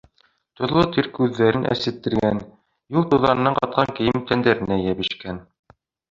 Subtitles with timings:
[0.59, 2.39] Тоҙло тир күҙҙәрен әсеттергән,
[2.97, 5.39] юл туҙанынан ҡатҡан кейем тәндәренә йәбешкән.